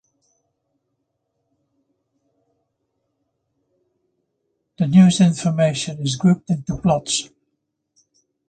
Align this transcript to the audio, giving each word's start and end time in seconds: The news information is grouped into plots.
The 4.79 4.87
news 4.87 5.21
information 5.21 6.01
is 6.01 6.15
grouped 6.15 6.49
into 6.49 6.75
plots. 6.77 7.29